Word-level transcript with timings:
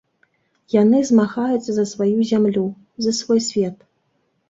Яны 0.75 1.01
змагаюцца 1.09 1.71
за 1.77 1.85
сваю 1.93 2.19
зямлю, 2.33 2.67
за 3.07 3.11
свой 3.23 3.47
свет. 3.53 3.77